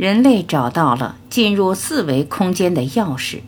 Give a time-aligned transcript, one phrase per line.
[0.00, 3.40] 人类找到了进入四维空间的钥匙。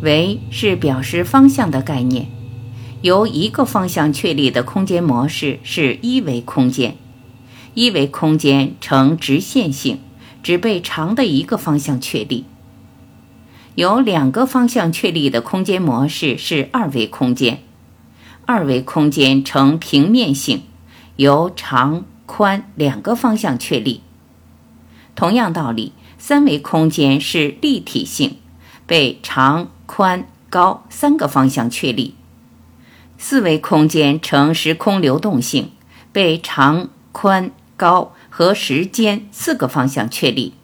[0.00, 2.28] 维是表示方向的概念，
[3.02, 6.94] 由一个方向确立的空间模式是一维空间。
[7.74, 9.98] 一维空间呈直线性，
[10.44, 12.44] 只被长的一个方向确立。
[13.74, 17.62] 由两个方向确立的空间模式是二维空间。
[18.46, 20.62] 二维空间呈平面性，
[21.16, 24.02] 由长、宽两个方向确立。
[25.14, 28.38] 同样道理，三维空间是立体性，
[28.86, 29.68] 被长。
[29.86, 32.14] 宽、高三个方向确立，
[33.18, 35.72] 四维空间呈时空流动性，
[36.10, 40.54] 被长、宽、高和时间四个方向确立。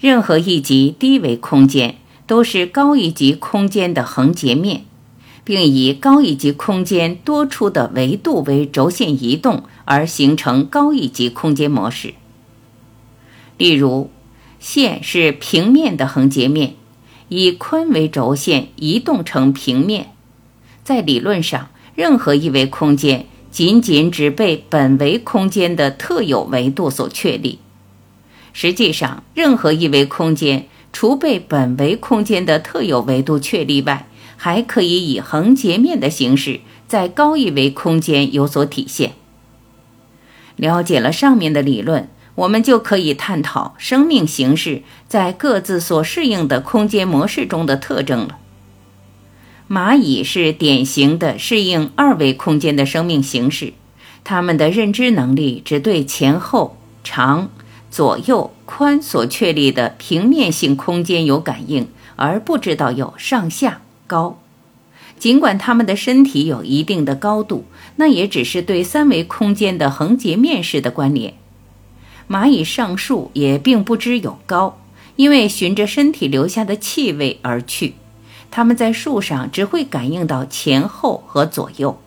[0.00, 4.84] 任何一级低维空间都是高一级空间的横截面，
[5.44, 12.14] 并以高一级空间多出的维度为轴线移动而形成高一级空间模式。
[13.56, 14.10] 例如，
[14.60, 16.74] 线是平面的横截面。
[17.30, 20.12] 以宽为轴线移动成平面，
[20.82, 27.58] 在理论上，任何一维空间仅仅只被本维空间的特有维度所确立。
[28.60, 39.12] 实际上，任何一维空间除被本维空间的特有维度确立外，还可以以横截面的形式在高一维空间有所体现。
[40.56, 42.08] 了解了上面的理论。
[42.34, 48.38] 我们就可以探讨生命形式在各自所适应的空间模式中的特征了。
[49.68, 53.72] 蚂蚁是典型的适应二维空间的生命形式，
[54.22, 57.50] 它们的认知能力只对前后、长、
[57.90, 64.38] 左右、宽所确立的平面性空间有感应，而不知道有上下、高。
[65.18, 67.64] 尽管它们的身体有一定的高度，
[67.96, 71.34] 那也只是对三维空间的横截面式的关联。
[72.28, 74.78] 蚂蚁上树也并不知有高，
[75.16, 77.94] 因为循着身体留下的气味而去。
[78.50, 81.98] 它们在树上只会感应到前后和左右。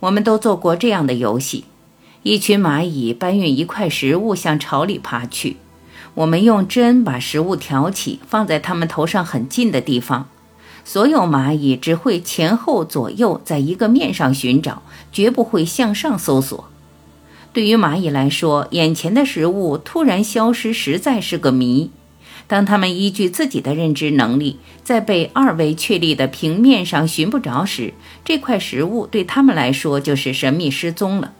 [0.00, 1.64] 我们都做过这样的游戏：
[2.24, 5.56] 一群蚂蚁搬运一块食物向巢里爬去，
[6.14, 10.28] 我们用针把食物挑起，放在它们头上很近的地方。
[10.84, 16.68] 所有蚂蚁只会前后左右在一个面上寻找，绝不会向上搜索。
[17.52, 21.90] 对于蚂蚁来说，眼前的食物突然消失，实在是个谜。
[22.46, 27.94] 当它们依据自己的认知能力，在被二维确立的平面上寻不着时，
[28.24, 31.32] 这块食物对他们来说就是神秘失踪了，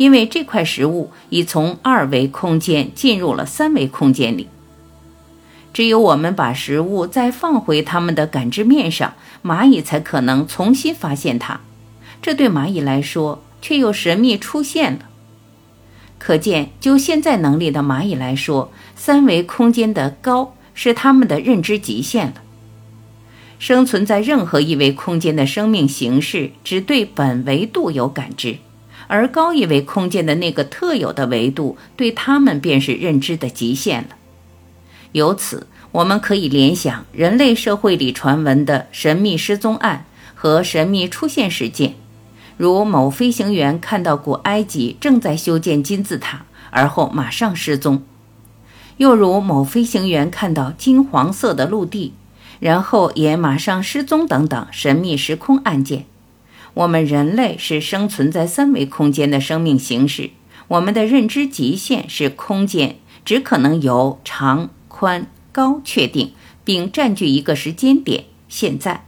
[0.00, 4.48] 因为这块食物已从二维空间进入了三维空间里。
[5.74, 9.12] 只有我们把食物再放回它们的感知面上，
[9.44, 11.60] 蚂蚁才可能重新发现它。
[12.22, 15.00] 这对蚂蚁来说，却又神秘出现了。
[16.18, 22.36] 可见，就现在能力的蚂蚁来说，三维空间的高是它们的认知极限了。
[23.58, 28.56] 生存在任何一维空间的生命形式，只对本维度有感知，
[29.12, 34.10] 而高一维空间的那个特有的维度，对他们便是认知的极限了。
[35.10, 40.04] 由此，我们可以联想人类社会里传闻的神秘失踪案
[40.36, 41.96] 和神秘出现事件。
[42.56, 48.04] 如某飞行员看到古埃及正在修建金字塔，而后马上失踪；
[48.98, 52.14] 又如某飞行员看到金黄色的陆地，
[52.60, 56.04] 然后也马上失踪等等神秘时空案件。
[56.74, 60.30] 我们人类是生存在三维空间的生命形式，
[60.68, 66.32] 我们的认知极限是空间，只可能由长、宽、高确定，
[66.64, 69.04] 并占据一个时间点——现在。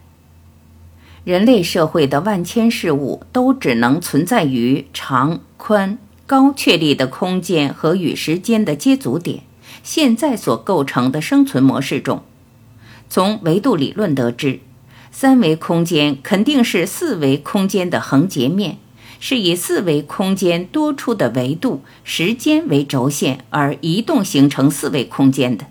[1.25, 5.97] 人类社会的万千事物都只能存在于长、宽、
[6.27, 9.45] 高确立的空间和与时间的接足点——
[9.85, 12.25] 现在所构成的生存模式中。
[13.09, 14.59] 从维度理论得知，
[15.13, 18.79] 三维空间肯定是四维空间的横截面，
[19.21, 25.67] 是以四维空间多出的维度时间为轴线而移动形成四维空间的。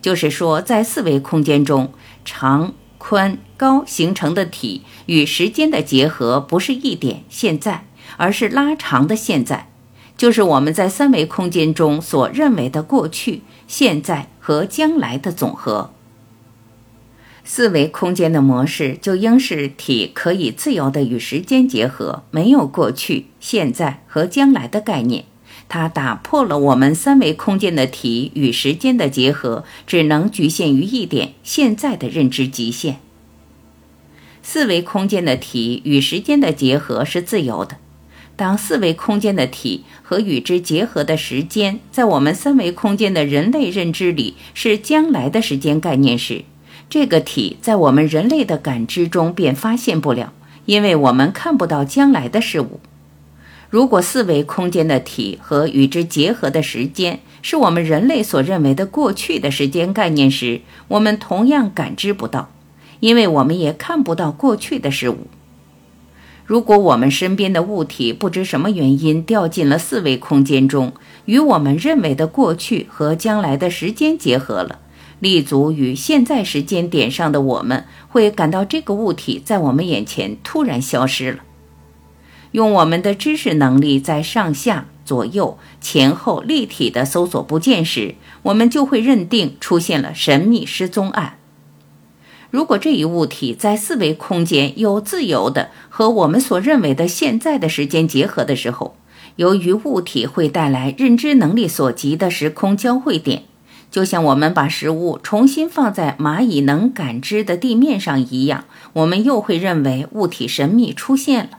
[0.00, 1.92] 就是说，在四维空间中，
[2.24, 2.72] 长。
[3.02, 7.86] 宽高形成的体与时间的结合，不是一点现在，
[8.18, 9.70] 而是拉长的现在，
[10.18, 15.94] 就是我们在三维空间中所认为的过去、现在和将来的总和。
[17.52, 25.24] 四维空间的模式就应是体可以自由地与时间结合，没有过去、现在和将来的概念，
[25.68, 33.00] 它打破了我们三维空间的体与时间的结合只能局限于一点现在的认知极限。
[34.44, 37.78] 四维空间的体与时间的结合是自由的。
[38.36, 46.44] 当四维空间的体和与之结合的时间，在我们三维空间的人类认知里是将来的时间概念时，
[46.90, 50.32] 这个体在我们人类的感知中便发现不了，
[50.66, 52.80] 因为我们看不到将来的事物。
[53.70, 62.50] 如果四维空间的体和与之结合的时间是我们人类所认为的过去的时间概念时，我们同样感知不到，
[62.98, 65.28] 因为我们也看不到过去的事物。
[66.44, 70.92] 如果我们身边的物体不知什么原因掉进了四维空间中，
[71.26, 74.80] 与我们认为的过去和将来的时间结合了，
[75.20, 81.38] 立足于现在时间点上的我们，会感到这个物体在我们眼前突然消失了。
[82.52, 91.36] 用我们的知识能力在上下左右前后立体的搜索不见时，我们就会认定出现了神秘失踪案。
[92.50, 98.96] 如果这一物体在四维空间又自由的和我们所认为的现在的时间结合的时候，
[99.36, 103.44] 由于物体会带来认知能力所及的时空交汇点，
[103.90, 111.58] 就像我们把食物重新放在蚂蚁能感知的地面上一样，我们又会认为物体神秘出现了。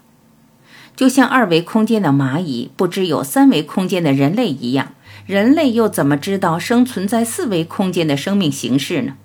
[0.96, 4.94] 就像二维空间的蚂蚁不知有三维空间的人类一样，
[5.26, 9.16] 人类又怎么知道生存在四维空间的生命形式呢？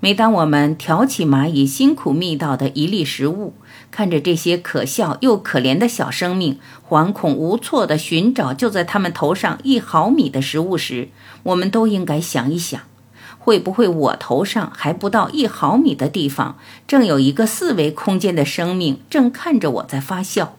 [0.00, 3.54] 每当我们挑起蚂蚁辛苦觅到的一粒食物，
[3.90, 11.08] 看着这些可笑又可怜的小生命惶恐无措地寻找就在他们头上一毫米的食物时，
[11.44, 12.82] 我们都应该想一想：
[13.38, 20.56] 会不会我头上还不到一毫米的地方，正有一个四维空间的生命正看着我在发笑？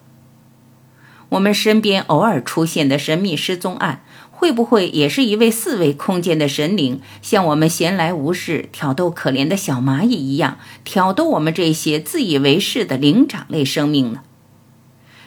[1.29, 4.01] 我们身边偶尔出现的神秘失踪案。
[4.37, 14.19] 会不会也是一位四维空间的神灵，像我们闲来无事挑逗可怜的小蚂蚁一样，挑逗我们这些自以为是的灵长类生命呢？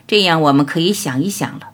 [0.06, 1.70] 这样，我们可以想一想了：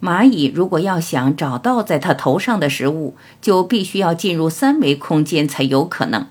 [0.00, 6.26] 蚂蚁如果要想找到在它头上的食物，就必须要进入三维空间才有可能。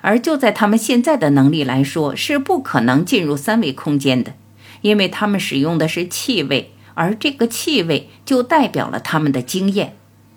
[0.00, 4.34] 而就在它们现在的能力来说，是不可能进入三维空间的，
[4.80, 6.72] 因为它们使用的是气味。
[6.94, 9.96] 而这个气味就代表了他们的经验，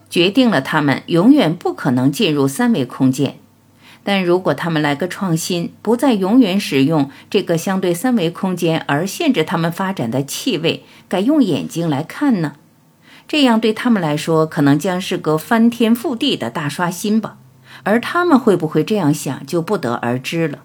[0.10, 3.38] 决定了他们永远不可能进入三维空间。
[4.04, 12.54] 但如果他们来个创新，不再永远使用这个相对三维空间而限制他们发展的气味，改用眼睛来看呢？
[13.28, 17.38] 这样对他们来说，可能将是个翻天覆地的大刷新吧。
[17.82, 20.60] 而他们会不会这样想，就不得而知了。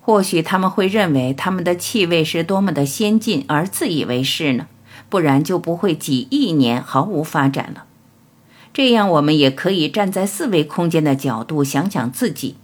[0.00, 4.68] 或许他们会认为他们的气味是多么的先进，而自以为是呢？
[5.08, 7.84] 不然就不会几亿年毫无发展了。
[8.72, 12.56] 这样，我们也可以站在四维空间的角度想想自己。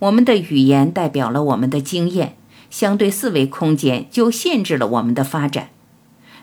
[0.00, 2.36] 我们的语言代表了我们的经验，
[2.68, 5.68] 相对四维空间就限制了我们的发展。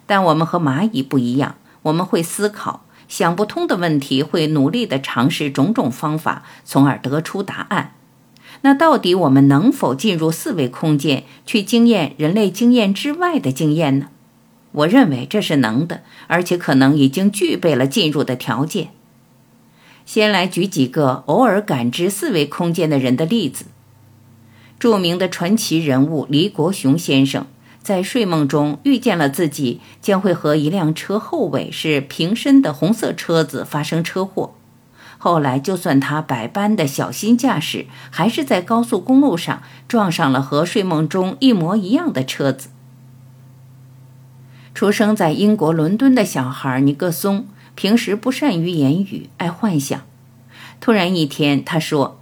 [0.06, 7.96] 但我们和蚂蚁不一样，我们会思考，想不通的问题会努力地尝试种种方法，从而得出答案。
[8.62, 14.08] 那到底我们能否进入四维空间，去经验人类经验之外的经验呢？
[14.71, 18.89] 我认为这是能的，而且可能已经具备了进入的条件。
[20.06, 23.66] 先来举几个偶尔感知四维空间的人的例子。
[24.80, 27.45] 著名的传奇人物黎国雄先生
[27.81, 34.54] 在睡梦中遇见了自己将会和一辆车后尾是平身的红色车子发生车祸。
[35.18, 42.69] 后来，就算他百般的小心驾驶，还是在高速公路上撞上了和睡梦中一模一样的车子。
[44.73, 50.02] 出生在英国伦敦的小孩尼克松，平时不善于言语，爱幻想。
[50.80, 52.19] 突然一天，他说：“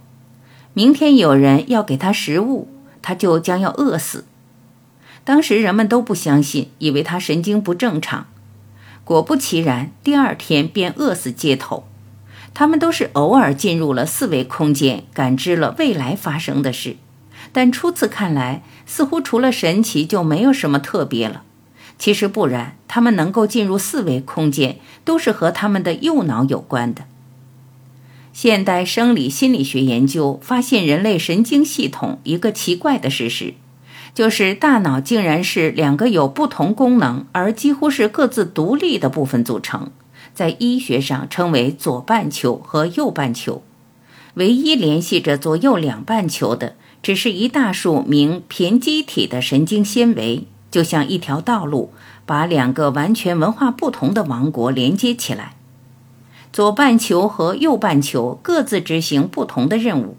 [0.74, 2.68] 明天有人要给他食物，
[3.02, 4.24] 他就将要饿死。”
[5.24, 8.26] 当时人们都不相信，以为他神经不正常。
[9.04, 11.84] 果不其然，第二天便饿死街头。
[12.54, 16.96] 他们都是偶尔进入了四维空间，感知了未来发生的事，
[17.52, 21.42] 但初次看来，似乎除了神奇，就没有什么特别了。
[21.98, 27.02] 其实不然，他们能够进入四维空间，都是和他们的右脑有关的。
[28.32, 33.54] 现代生理心理学研究发现，人类神经系统一个奇怪的事实，
[34.14, 39.90] 就是大脑竟然是两个有不同功能而几乎是各自独立的部分组成，
[40.32, 43.64] 在医学上称为左半球和右半球。
[44.34, 50.46] 唯一联系着左右两半球的，只是一大束名胼胝体的神经纤维。
[50.70, 51.92] 就像一条道路，
[52.26, 55.54] 把两个完全文化不同的王国连接起来。
[56.52, 60.16] 左半球和右半球各自执行不同的任务。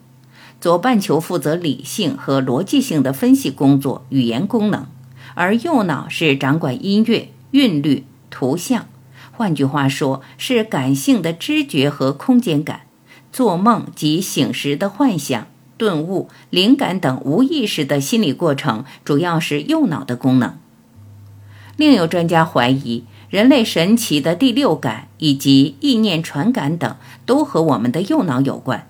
[0.61, 4.85] 左半球负责理性和逻辑性的分析工作、语言功能，
[5.33, 8.85] 而右脑是掌管音乐、韵律、图像。
[9.31, 12.81] 换句话说，是感性的知觉和空间感。
[13.31, 15.47] 做梦及醒时的幻想、
[15.79, 20.57] 顿悟、灵感等无意识的心理过程，主要是右脑的功能。
[21.77, 28.85] 另有专家怀疑，人类神奇的第六感以及意念传感等，都和我们的右脑有关。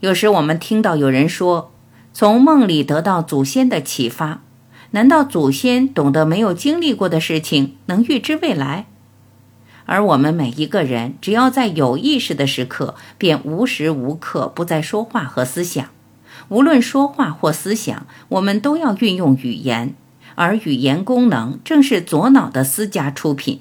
[0.00, 1.70] 有时我们听到有人说，
[2.12, 4.42] 从梦里得到祖先的启发，
[4.90, 8.86] 难道祖先懂得没有经历过的事情，能预知未来？
[9.86, 15.88] 而我们每一个人，只要在有意识的时刻，便无时无刻不在说话和思想。
[16.48, 19.94] 无论说话或思想，我们都要运用语言，
[20.34, 23.60] 而语言功能正是左脑的私家出品。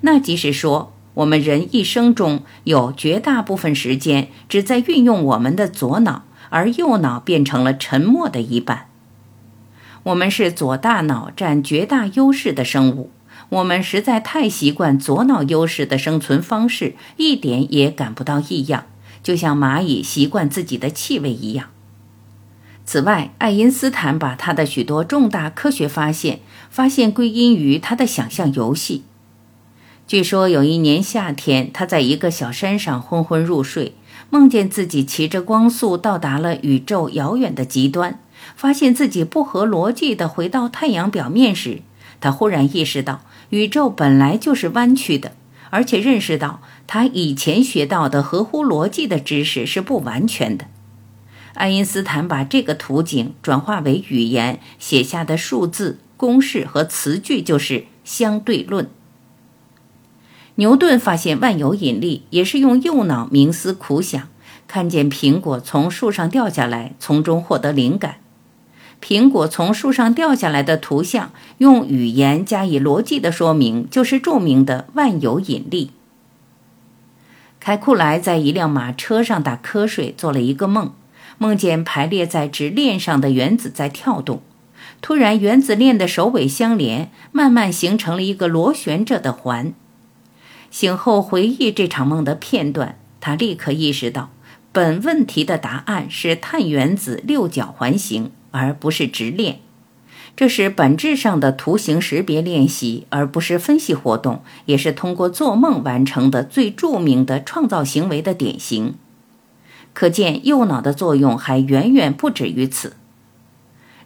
[0.00, 8.88] 那即是说，我们人一生中有绝大部分时间只在运用我们的左脑，而右脑变成了沉默的一半。
[10.04, 13.10] 我们是左大脑占绝大优势的生物。
[13.50, 18.86] 我们实在太习惯左脑优势的生存方式，一点也感不到异样，
[19.22, 21.68] 就像蚂蚁习惯自己的气味一样。
[22.84, 29.04] 此外，爱因斯坦把他的许多重大科学发现，发现归因于他的想象游戏。
[30.06, 33.94] 据说有一年夏天，他在一个小山上昏昏入睡，
[34.30, 38.18] 梦见自己骑着光速到达了宇宙遥远的极端，
[38.56, 41.82] 发现自己不合逻辑地回到太阳表面时，
[42.20, 43.22] 他忽然意识到。
[43.50, 45.32] 宇宙本来就是弯曲的，
[45.68, 50.64] 而且认识到他以前学到的合乎逻辑的知识是不完全的。
[51.54, 58.88] 爱因斯坦把这个图景转化为语言，写下的数字、公式和词句就是相对论。
[60.56, 64.28] 牛顿发现万有引力，也是用右脑冥思苦想，
[64.66, 68.16] 看见苹果从树上掉下来，从中获得灵感。
[69.00, 75.90] 苹果从树上掉下来的图像，用语言加以逻辑的说明，就是著名的万有引力。
[77.58, 80.92] 凯库莱在一辆马车上打瞌睡，做了一个梦，
[81.42, 84.40] 梦见排列在直链上的原子在跳动，
[85.00, 89.74] 突然原子链的首尾相连，慢慢形成了一个螺旋着的环。
[90.70, 94.30] 醒后回忆这场梦的片段，他立刻意识到，
[94.70, 98.30] 本问题的答案是碳原子六角环形。
[98.54, 99.60] 而不是直链，
[100.36, 108.96] 这是本质上的图形识别练习，而不是分析活动，也是通过做梦完成的最著名的创造行为的典型。
[109.92, 112.94] 可见右脑的作用还远远不止于此。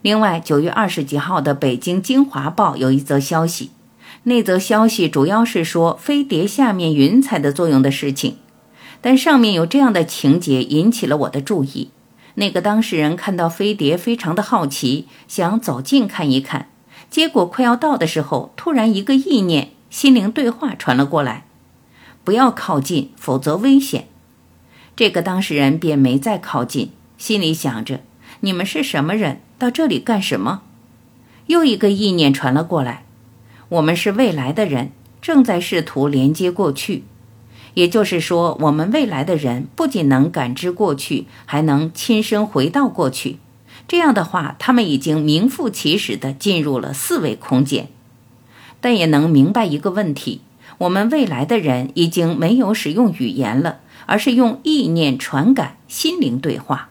[0.02, 3.70] 另外，九月二十几号的《北京京华报》有一则消息，
[4.24, 8.36] 那则消息主要是说飞碟下面云彩的作用的事情，
[9.00, 11.90] 但上面有这样的情节引起了我的注意。
[12.34, 16.68] 那个当事人看到飞碟，非常的好奇，想走近看一看。
[17.08, 21.46] 结果快要到的时候，突然一个意念心灵对话传了过来
[22.22, 24.08] ：“不要靠近，否则危险。”
[24.96, 28.00] 这个当事人便没再靠近，心里想着
[28.40, 29.42] ：“你们是什么人？
[29.58, 30.62] 到这里干什么？”
[31.48, 33.04] 又一个意念传了过来
[33.68, 37.04] ：“我们是未来的人，正在试图连接过去。”
[37.74, 43.36] 也就是说，我们未来的人不仅能感知过去，还能亲身回到过去。
[43.86, 47.88] 这样的话，他们已经名副其实地进入了四维空间。
[48.80, 50.40] 但也能明白一个问题：
[50.78, 56.88] 我们未来的人已经没有使用语言了，而是用意念传感、心灵对话。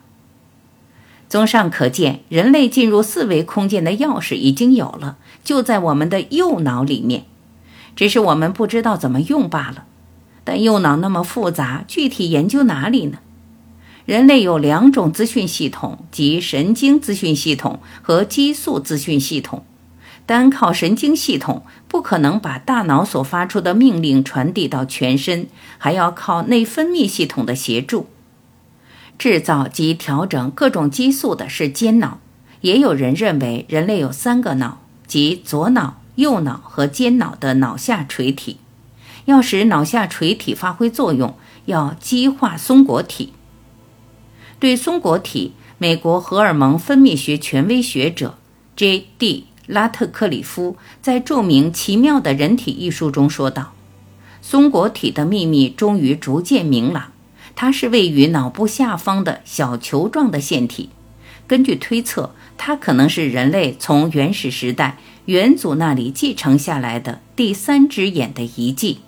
[1.27, 7.25] 综上可见，人类进入四维空间的钥匙已经有了，就在我们的右脑里面，
[7.95, 9.85] 只是我们不知道怎么用罢了。
[10.43, 13.17] 但右脑那么复杂，具体研究哪里呢？
[14.05, 19.65] 人类有两种资讯系统，即神经资讯系统和激素资讯系统。
[20.25, 28.07] 单靠神经系统不可能把大脑所发出的命令传递到全身，还要靠内分泌系统的协助。
[29.17, 32.19] 制造及调整各种激素的是间脑。
[32.61, 38.57] 也有人认为人类有三个脑，即左脑、右脑和间脑的脑下垂体。
[39.25, 43.33] 要使脑下垂体发挥作用，要激化松果体。
[44.59, 48.37] 对松果体，美国荷尔蒙分泌学权威学者
[48.75, 49.45] J.D.
[49.67, 53.73] 拉特克里夫在著名《奇妙的人体》一书中说道
[54.41, 57.11] ：“松果体的秘密终于逐渐明朗，
[57.55, 60.89] 它是位于脑部下方的小球状的腺体，
[61.47, 68.99] 根据推测，它可能是人类从原始时代元祖那里继承下来的第三只眼的遗迹。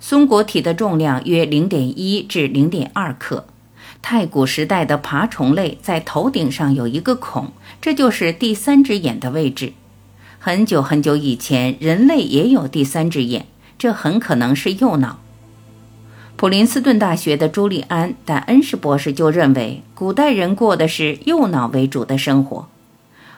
[0.00, 3.46] 松果体的重量约零点一至零点二克。
[4.02, 9.72] 太古时代的爬虫类在头顶上有一个孔，这就是第三只眼的位置。
[10.40, 13.46] 很久很久以前，人类也有第三只眼，
[13.78, 15.20] 这很可能是右脑。
[16.36, 22.66] 普林斯顿大学的朱利安·戴恩士博士就认为，古代人过的是右脑为主的生活。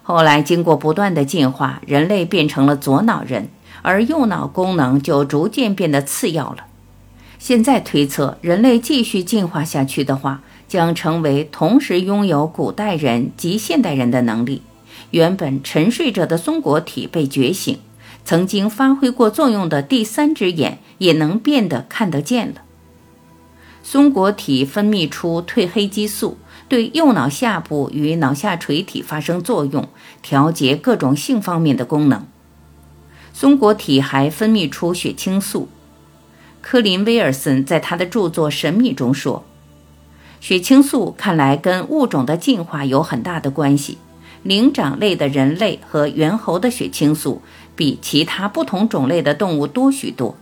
[0.03, 3.51] 后来经过不断的进化，人类变成了左脑人，
[3.83, 6.65] 而右脑功能就逐渐变得次要了。
[7.39, 14.63] 现在推测，人类继续进化下去的话，将成为同时拥有古代人及现代人的能力。
[15.11, 17.79] 原本沉睡着的松果体被觉醒，
[18.25, 22.63] 曾经发挥过作用的第三只眼也能变得看得见了。
[23.83, 29.89] 松果体分泌出褪黑激素，对右脑下部与脑下垂体发生作用，
[30.23, 32.27] 调节各种性方面的功能。
[33.33, 35.69] 松果体还分泌出血清素。
[36.63, 39.45] 科林·威尔森在他的著作《神秘》中说，
[40.45, 43.97] 血清素看来跟物种的进化有很大的关系。
[44.43, 47.41] 灵长类的人类和猿猴的血清素
[47.75, 50.37] 比其他不同种类的动物多许多。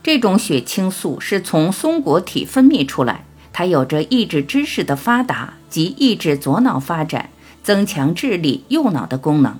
[0.00, 7.30] 这种血清素是从松果体分泌出来，它有着抑制知识的发达及抑制左脑发展、
[7.64, 9.58] 增强智力右脑的功能。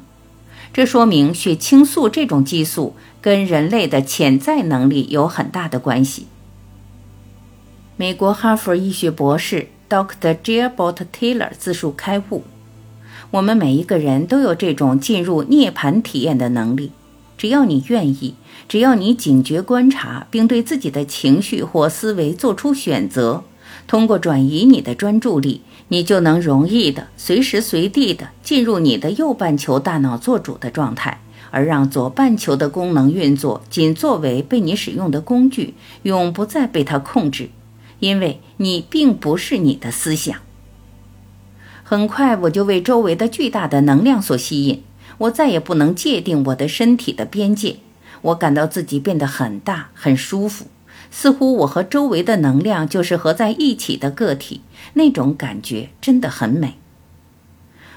[0.73, 6.29] 这说明血清素这种激素跟人类的潜在能力有很大的关系。
[7.97, 10.37] 美国哈佛医学博士 Dr.
[10.45, 12.43] Gilbert Taylor 自述开悟：
[13.31, 16.93] 我们每一个人都有这种进入涅槃体验的能力，
[17.37, 18.35] 只要你愿意，
[18.69, 23.45] 只要你警觉观察，并对自己的情绪或思维做出选择，
[23.87, 25.63] 通过转移你的专注力。
[25.91, 31.19] 你就能容易的随时随地的进入你的右半球大脑做主的状态，
[31.51, 37.49] 而让左半球的功能运作仅作为被你使用的工具，永不再被它控制，
[38.01, 40.39] 因为你并不是你的思想。
[41.83, 44.83] 很快我就为周围的巨大的能量所吸引，
[45.19, 47.77] 我再也不能界定我的身体的边界，
[48.21, 50.67] 我感到自己变得很大，很舒服。
[51.11, 54.61] 似乎我和周围的能量就是合在一起的个体，
[54.93, 56.75] 那种感觉真的很美。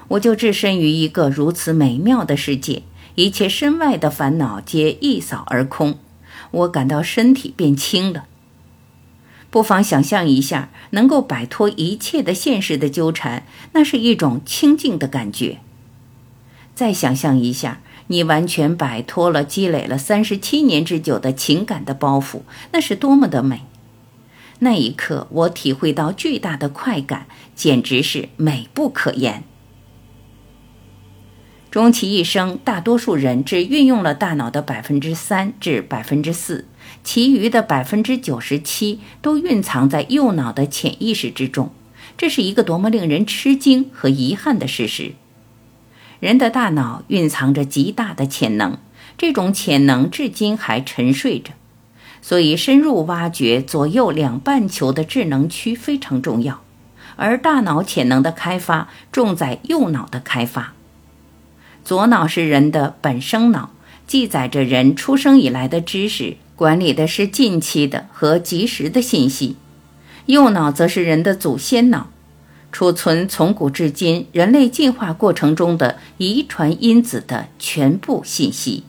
[0.08, 2.84] 我就置身于一个如此美妙的世界，
[3.16, 6.00] 一切身外的烦恼皆一扫而空。
[6.52, 8.26] 我感到身体变轻了。
[9.52, 15.60] 不妨想象一下，能够摆脱一切的现实的纠缠，那是一种清静的感觉。
[16.74, 17.82] 再想象一下。
[18.08, 22.42] 你完全摆脱了积累了三十七年之久的情感的包袱，
[22.74, 23.62] 那是多么的美！
[24.60, 29.46] 那一刻，我体会到巨大的快感，简直是美不可言。
[31.72, 36.66] 终其一生，大多数人只运用了大脑的百分之三至百分之四，
[37.02, 41.72] 其余的百分之九十七都蕴藏在右脑的潜意识之中。
[42.18, 45.14] 这是一个多么令人吃惊和遗憾的事实！
[46.20, 48.78] 人的大脑蕴藏着极大的潜能，
[49.18, 51.54] 这种潜能至今还沉睡着，
[52.22, 56.62] 所以深入挖掘左右两半球的智能区非常重要。
[57.16, 60.74] 而大脑潜能的开发重在右脑的开发。
[61.84, 63.72] 左脑是人的本生脑，
[64.08, 69.56] 记载着人出生以来的知识，管理的是近期的和及时的信息；
[70.28, 72.10] 右脑则是人的祖先脑。
[72.72, 78.86] 储存从古至今人类进化过程中的遗传因子的全部信息。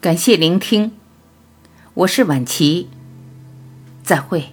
[0.00, 0.92] 感谢聆听，
[1.92, 2.88] 我是晚琪，
[4.04, 4.52] 再会。